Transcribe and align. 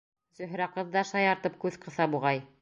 Зөһрә 0.37 0.67
ҡыҙ 0.77 0.89
ҙа 0.95 1.03
шаяртып 1.11 1.61
күҙ 1.67 1.79
ҡыҫа 1.85 2.09
буғай. 2.17 2.43